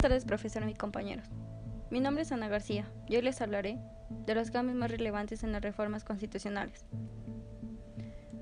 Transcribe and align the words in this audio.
tardes, 0.00 0.24
profesor 0.24 0.66
y 0.66 0.74
compañeros. 0.74 1.26
Mi 1.90 2.00
nombre 2.00 2.22
es 2.22 2.32
Ana 2.32 2.48
García 2.48 2.90
y 3.06 3.16
hoy 3.16 3.22
les 3.22 3.42
hablaré 3.42 3.78
de 4.26 4.34
los 4.34 4.50
cambios 4.50 4.78
más 4.78 4.90
relevantes 4.90 5.44
en 5.44 5.52
las 5.52 5.60
reformas 5.60 6.04
constitucionales. 6.04 6.86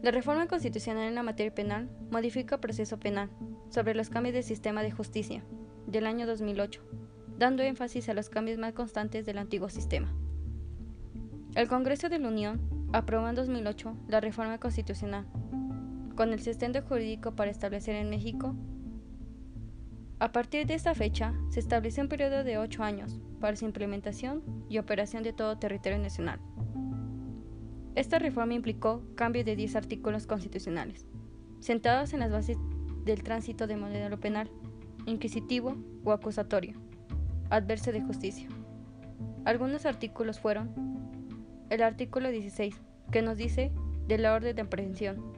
La 0.00 0.12
reforma 0.12 0.46
constitucional 0.46 1.08
en 1.08 1.16
la 1.16 1.24
materia 1.24 1.52
penal 1.52 1.90
modifica 2.12 2.54
el 2.54 2.60
proceso 2.60 3.00
penal 3.00 3.28
sobre 3.70 3.96
los 3.96 4.08
cambios 4.08 4.34
del 4.34 4.44
sistema 4.44 4.84
de 4.84 4.92
justicia 4.92 5.42
del 5.88 6.06
año 6.06 6.28
2008, 6.28 6.80
dando 7.38 7.64
énfasis 7.64 8.08
a 8.08 8.14
los 8.14 8.28
cambios 8.28 8.58
más 8.58 8.72
constantes 8.72 9.26
del 9.26 9.38
antiguo 9.38 9.68
sistema. 9.68 10.14
El 11.56 11.66
Congreso 11.66 12.08
de 12.08 12.20
la 12.20 12.28
Unión 12.28 12.60
aprobó 12.92 13.28
en 13.28 13.34
2008 13.34 13.96
la 14.06 14.20
reforma 14.20 14.58
constitucional, 14.58 15.26
con 16.14 16.32
el 16.32 16.40
sustento 16.40 16.82
jurídico 16.82 17.32
para 17.34 17.50
establecer 17.50 17.96
en 17.96 18.10
México 18.10 18.54
a 20.20 20.32
partir 20.32 20.66
de 20.66 20.74
esta 20.74 20.94
fecha, 20.94 21.32
se 21.48 21.60
estableció 21.60 22.02
un 22.02 22.08
periodo 22.08 22.42
de 22.42 22.58
ocho 22.58 22.82
años 22.82 23.20
para 23.40 23.56
su 23.56 23.66
implementación 23.66 24.42
y 24.68 24.78
operación 24.78 25.22
de 25.22 25.32
todo 25.32 25.58
territorio 25.58 25.98
nacional. 25.98 26.40
Esta 27.94 28.18
reforma 28.18 28.54
implicó 28.54 29.02
cambio 29.14 29.44
de 29.44 29.54
10 29.54 29.76
artículos 29.76 30.26
constitucionales, 30.26 31.06
sentados 31.60 32.12
en 32.14 32.20
las 32.20 32.32
bases 32.32 32.56
del 33.04 33.22
tránsito 33.22 33.68
de 33.68 33.76
modelo 33.76 34.18
penal, 34.18 34.50
inquisitivo 35.06 35.76
o 36.02 36.10
acusatorio, 36.10 36.74
adverso 37.50 37.92
de 37.92 38.02
justicia. 38.02 38.48
Algunos 39.44 39.86
artículos 39.86 40.40
fueron 40.40 40.70
el 41.70 41.82
artículo 41.82 42.30
16, 42.30 42.74
que 43.12 43.22
nos 43.22 43.36
dice 43.36 43.70
de 44.08 44.18
la 44.18 44.34
orden 44.34 44.56
de 44.56 44.62
aprehensión, 44.62 45.32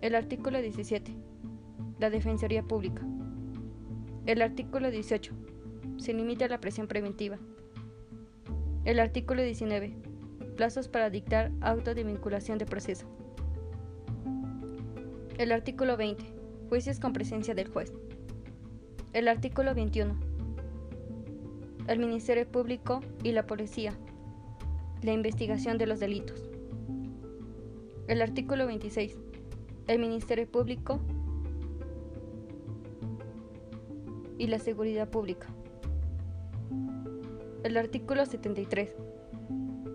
el 0.00 0.14
artículo 0.14 0.62
17, 0.62 1.14
la 1.98 2.08
Defensoría 2.08 2.62
Pública, 2.62 3.02
el 4.26 4.42
artículo 4.42 4.90
18. 4.90 5.32
Se 5.96 6.12
limita 6.12 6.46
la 6.48 6.60
presión 6.60 6.86
preventiva. 6.86 7.38
El 8.84 9.00
artículo 9.00 9.42
19. 9.42 9.94
Plazos 10.56 10.88
para 10.88 11.10
dictar 11.10 11.50
auto 11.60 11.94
de 11.94 12.04
vinculación 12.04 12.58
de 12.58 12.66
proceso. 12.66 13.06
El 15.38 15.52
artículo 15.52 15.96
20. 15.96 16.22
Juicios 16.68 17.00
con 17.00 17.12
presencia 17.12 17.54
del 17.54 17.68
juez. 17.68 17.92
El 19.14 19.26
artículo 19.26 19.74
21. 19.74 20.14
El 21.88 21.98
Ministerio 21.98 22.46
Público 22.46 23.00
y 23.24 23.32
la 23.32 23.46
Policía. 23.46 23.94
La 25.02 25.12
investigación 25.12 25.78
de 25.78 25.86
los 25.86 25.98
delitos. 25.98 26.50
El 28.06 28.20
artículo 28.20 28.66
26. 28.66 29.16
El 29.86 29.98
Ministerio 29.98 30.46
Público 30.46 31.00
y 34.40 34.46
la 34.46 34.58
seguridad 34.58 35.06
pública. 35.06 35.48
El 37.62 37.76
artículo 37.76 38.24
73. 38.24 38.96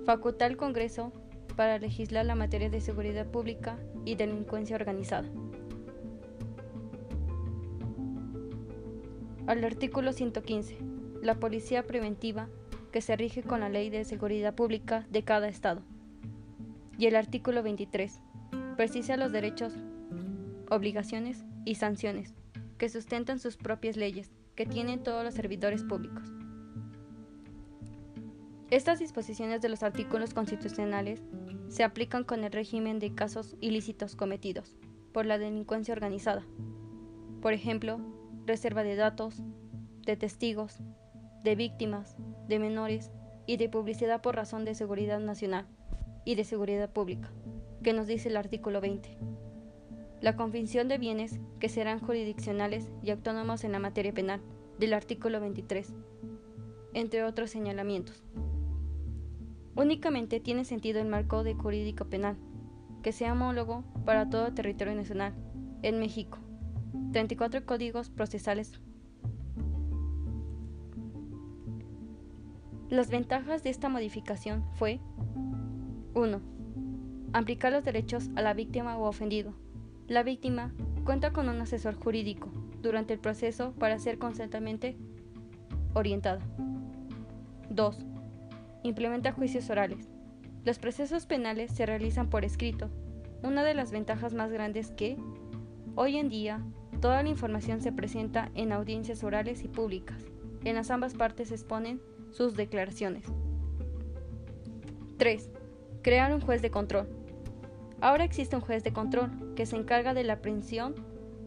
Facultad 0.06 0.50
al 0.50 0.56
Congreso 0.56 1.12
para 1.56 1.80
legislar 1.80 2.28
la 2.28 2.36
materia 2.36 2.70
de 2.70 2.80
seguridad 2.80 3.26
pública 3.26 3.80
y 4.06 4.14
delincuencia 4.14 4.76
organizada. 4.76 5.28
Al 9.48 9.64
artículo 9.64 10.14
115. 10.14 10.78
La 11.24 11.40
policía 11.40 11.82
preventiva 11.82 12.48
que 12.92 13.02
se 13.02 13.16
rige 13.16 13.42
con 13.42 13.62
la 13.62 13.70
ley 13.70 13.90
de 13.90 14.06
seguridad 14.06 14.54
pública 14.54 15.08
de 15.10 15.24
cada 15.24 15.48
estado. 15.48 15.82
Y 17.00 17.08
el 17.08 17.16
artículo 17.16 17.64
23. 17.64 18.22
Precisa 18.78 19.18
los 19.18 19.32
derechos, 19.32 19.74
obligaciones 20.70 21.46
y 21.66 21.76
sanciones 21.76 22.36
que 22.78 22.90
sustentan 22.90 23.40
sus 23.40 23.58
propias 23.58 23.98
leyes, 23.98 24.32
que 24.56 24.66
tienen 24.66 25.04
todos 25.04 25.24
los 25.24 25.34
servidores 25.34 25.84
públicos. 25.84 26.32
Estas 28.72 29.00
disposiciones 29.00 29.62
de 29.62 29.70
los 29.70 29.84
artículos 29.84 30.34
constitucionales 30.34 31.22
se 31.70 31.84
aplican 31.84 32.24
con 32.24 32.44
el 32.44 32.52
régimen 32.52 33.00
de 33.00 33.14
casos 33.14 33.56
ilícitos 33.62 34.16
cometidos 34.16 34.76
por 35.14 35.26
la 35.26 35.38
delincuencia 35.38 35.94
organizada. 35.94 36.46
Por 37.42 37.54
ejemplo, 37.54 38.00
reserva 38.46 38.84
de 38.84 38.96
datos, 38.96 39.42
de 40.06 40.18
testigos, 40.18 40.80
de 41.44 41.56
víctimas, 41.56 42.18
de 42.48 42.60
menores 42.60 43.12
y 43.46 43.58
de 43.58 43.70
publicidad 43.70 44.22
por 44.22 44.36
razón 44.36 44.66
de 44.66 44.76
seguridad 44.76 45.20
nacional 45.20 45.68
y 46.26 46.36
de 46.36 46.44
seguridad 46.44 46.92
pública, 46.92 47.32
que 47.84 47.94
nos 47.94 48.08
dice 48.08 48.30
el 48.30 48.38
artículo 48.38 48.82
20 48.82 49.18
la 50.26 50.36
confección 50.36 50.88
de 50.88 50.98
bienes 50.98 51.40
que 51.60 51.70
serán 51.70 52.00
jurisdiccionales 52.00 52.90
y 53.04 53.12
autónomos 53.12 53.64
en 53.64 53.72
la 53.72 53.78
materia 53.78 54.12
penal, 54.12 54.42
del 54.80 54.96
artículo 54.96 55.40
23, 55.40 55.94
entre 56.96 57.24
otros 57.24 57.52
señalamientos. 57.52 58.24
Únicamente 59.76 60.40
tiene 60.40 60.66
sentido 60.66 61.00
el 61.00 61.08
marco 61.08 61.44
de 61.44 61.54
jurídico 61.54 62.06
penal, 62.06 62.38
que 63.04 63.12
sea 63.12 63.34
homólogo 63.34 63.84
para 64.04 64.28
todo 64.28 64.52
territorio 64.52 64.96
nacional, 64.96 65.36
en 65.84 66.00
México. 66.00 66.40
34 67.12 67.64
códigos 67.64 68.10
procesales. 68.10 68.82
Las 72.90 73.12
ventajas 73.12 73.62
de 73.62 73.70
esta 73.70 73.90
modificación 73.90 74.66
fue 74.74 75.00
1. 76.16 76.42
Aplicar 77.34 77.72
los 77.72 77.86
derechos 77.86 78.32
a 78.36 78.42
la 78.42 78.56
víctima 78.56 78.98
o 78.98 79.08
ofendido, 79.08 79.54
la 80.08 80.22
víctima 80.24 80.72
cuenta 81.04 81.32
con 81.32 81.50
un 81.50 81.60
asesor 81.62 81.96
jurídico 81.96 82.52
durante 82.82 83.14
el 83.14 83.20
proceso 83.20 83.74
para 83.74 83.98
ser 83.98 84.20
constantemente 84.20 84.96
orientada. 85.94 86.42
2. 87.70 87.98
Implementa 88.84 89.32
juicios 89.32 89.70
orales. 89.70 90.08
Los 90.64 90.78
procesos 90.80 91.26
penales 91.26 91.72
se 91.72 91.86
realizan 91.86 92.30
por 92.30 92.46
escrito. 92.46 92.90
Una 93.44 93.64
de 93.64 93.74
las 93.74 93.92
ventajas 93.92 94.34
más 94.34 94.52
grandes 94.52 94.92
que, 94.92 95.18
hoy 95.96 96.18
en 96.18 96.30
día, 96.30 96.62
toda 97.02 97.24
la 97.24 97.30
información 97.30 97.82
se 97.82 97.92
presenta 97.92 98.52
en 98.54 98.72
audiencias 98.72 99.24
orales 99.24 99.64
y 99.64 99.68
públicas. 99.68 100.24
En 100.64 100.76
las 100.76 100.92
ambas 100.92 101.14
partes 101.14 101.52
exponen 101.52 102.02
sus 102.32 102.56
declaraciones. 102.56 103.26
3. 105.18 105.50
Crear 106.02 106.34
un 106.34 106.42
juez 106.42 106.62
de 106.62 106.72
control. 106.72 107.08
Ahora 108.02 108.24
existe 108.24 108.56
un 108.56 108.62
juez 108.62 108.84
de 108.84 108.94
control 108.94 109.54
que 109.56 109.66
se 109.66 109.76
encarga 109.76 110.14
de 110.14 110.24
la 110.24 110.34
aprehensión 110.34 110.96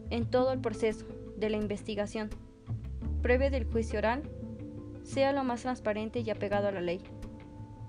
en 0.09 0.25
todo 0.25 0.51
el 0.51 0.59
proceso 0.59 1.05
de 1.37 1.49
la 1.49 1.57
investigación, 1.57 2.29
previo 3.21 3.51
del 3.51 3.65
juicio 3.65 3.99
oral, 3.99 4.23
sea 5.03 5.31
lo 5.31 5.43
más 5.43 5.61
transparente 5.61 6.19
y 6.19 6.29
apegado 6.29 6.67
a 6.67 6.71
la 6.71 6.81
ley. 6.81 7.01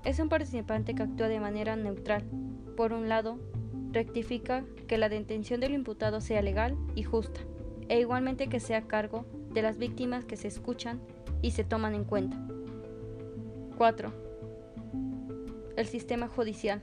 Es 0.04 0.18
un 0.18 0.28
participante 0.28 0.94
que 0.94 1.02
actúa 1.02 1.28
de 1.28 1.40
manera 1.40 1.76
neutral. 1.76 2.24
Por 2.76 2.92
un 2.92 3.08
lado, 3.08 3.38
rectifica 3.92 4.64
que 4.86 4.98
la 4.98 5.08
detención 5.08 5.60
del 5.60 5.74
imputado 5.74 6.20
sea 6.20 6.42
legal 6.42 6.76
y 6.94 7.02
justa, 7.02 7.40
e 7.88 8.00
igualmente 8.00 8.48
que 8.48 8.60
sea 8.60 8.78
a 8.78 8.86
cargo 8.86 9.26
de 9.52 9.62
las 9.62 9.78
víctimas 9.78 10.24
que 10.24 10.36
se 10.36 10.48
escuchan 10.48 11.00
y 11.42 11.50
se 11.50 11.64
toman 11.64 11.94
en 11.94 12.04
cuenta. 12.04 12.36
4. 13.76 14.12
El 15.76 15.86
sistema 15.86 16.28
judicial. 16.28 16.82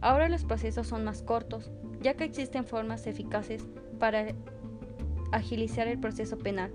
Ahora 0.00 0.28
los 0.28 0.44
procesos 0.44 0.86
son 0.86 1.04
más 1.04 1.22
cortos, 1.22 1.70
ya 2.00 2.14
que 2.14 2.24
existen 2.24 2.64
formas 2.64 3.06
eficaces 3.06 3.66
para 3.98 4.28
agilizar 5.32 5.88
el 5.88 6.00
proceso 6.00 6.38
penal. 6.38 6.72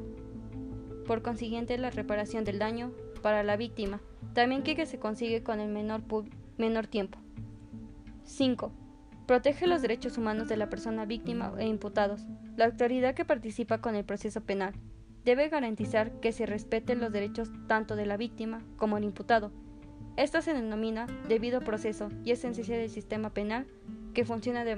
Por 1.07 1.21
consiguiente, 1.21 1.77
la 1.77 1.89
reparación 1.89 2.43
del 2.43 2.59
daño 2.59 2.91
para 3.21 3.43
la 3.43 3.57
víctima 3.57 4.01
también 4.33 4.63
que 4.63 4.85
se 4.85 4.99
consigue 4.99 5.43
con 5.43 5.59
el 5.59 5.69
menor, 5.69 6.03
menor 6.57 6.87
tiempo. 6.87 7.17
5. 8.25 8.71
Protege 9.25 9.65
los 9.65 9.81
derechos 9.81 10.17
humanos 10.17 10.47
de 10.47 10.57
la 10.57 10.69
persona 10.69 11.05
víctima 11.05 11.53
e 11.57 11.65
imputados. 11.65 12.27
La 12.57 12.65
autoridad 12.65 13.15
que 13.15 13.25
participa 13.25 13.79
con 13.79 13.95
el 13.95 14.05
proceso 14.05 14.41
penal 14.41 14.73
debe 15.23 15.49
garantizar 15.49 16.19
que 16.19 16.31
se 16.31 16.45
respeten 16.45 16.99
los 16.99 17.11
derechos 17.11 17.49
tanto 17.67 17.95
de 17.95 18.05
la 18.05 18.17
víctima 18.17 18.61
como 18.75 18.97
del 18.97 19.05
imputado, 19.05 19.51
esta 20.17 20.41
se 20.41 20.53
denomina 20.53 21.07
debido 21.27 21.61
proceso 21.61 22.09
y 22.23 22.31
es 22.31 22.39
esencia 22.39 22.77
del 22.77 22.89
sistema 22.89 23.31
penal 23.31 23.67
que 24.13 24.25
funciona 24.25 24.63
de 24.63 24.77